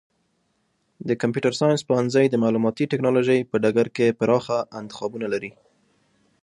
د 1.07 1.09
کمپیوټر 1.21 1.53
ساینس 1.59 1.81
پوهنځی 1.89 2.25
د 2.29 2.35
معلوماتي 2.43 2.83
ټکنالوژۍ 2.91 3.39
په 3.49 3.55
ډګر 3.63 3.87
کې 3.95 4.15
پراخه 4.19 4.57
انتخابونه 4.79 5.27
لري. 5.33 5.51